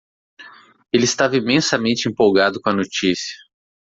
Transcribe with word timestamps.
Ele 0.91 1.03
estava 1.03 1.37
imensamente 1.37 2.09
empolgado 2.09 2.59
com 2.59 2.71
a 2.71 2.75
notícia. 2.75 3.35